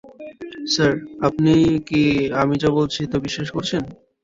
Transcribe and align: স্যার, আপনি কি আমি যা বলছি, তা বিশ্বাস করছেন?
স্যার, 0.73 0.93
আপনি 1.27 1.53
কি 1.87 2.01
আমি 2.41 2.55
যা 2.57 2.69
বলছি, 2.77 3.01
তা 3.11 3.17
বিশ্বাস 3.25 3.47
করছেন? 3.55 3.83